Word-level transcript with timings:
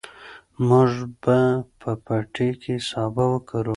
موږ 0.67 0.91
به 1.21 1.39
په 1.79 1.91
پټي 2.05 2.49
کې 2.61 2.75
سابه 2.89 3.23
وکرو. 3.33 3.69